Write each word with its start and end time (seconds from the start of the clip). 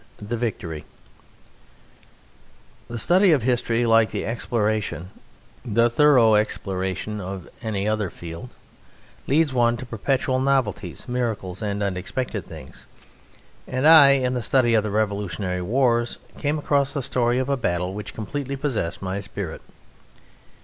The 0.17 0.35
Victory 0.35 0.83
The 2.87 2.97
study 2.97 3.33
of 3.33 3.43
history, 3.43 3.85
like 3.85 4.09
the 4.09 4.25
exploration, 4.25 5.11
the 5.63 5.91
thorough 5.91 6.33
exploration, 6.33 7.19
of 7.21 7.47
any 7.61 7.87
other 7.87 8.09
field, 8.09 8.49
leads 9.27 9.53
one 9.53 9.77
to 9.77 9.85
perpetual 9.85 10.39
novelties, 10.39 11.07
miracles, 11.07 11.61
and 11.61 11.83
unexpected 11.83 12.47
things; 12.47 12.87
and 13.67 13.87
I, 13.87 14.13
in 14.13 14.33
the 14.33 14.41
study 14.41 14.73
of 14.73 14.81
the 14.83 14.89
revolutionary 14.89 15.61
wars, 15.61 16.17
came 16.39 16.57
across 16.57 16.93
the 16.95 17.03
story 17.03 17.37
of 17.37 17.47
a 17.49 17.55
battle 17.55 17.93
which 17.93 18.15
completely 18.15 18.55
possessed 18.55 19.03
my 19.03 19.19
spirit. 19.19 19.61